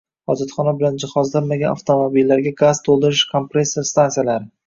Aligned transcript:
xojatxona 0.29 0.71
bilan 0.77 0.95
jihozlanmagan 1.03 1.75
avtomobillarga 1.79 2.55
gaz 2.63 2.81
to‘ldirish 2.89 3.23
kompressor 3.37 3.89
stansiyalari 3.93 4.51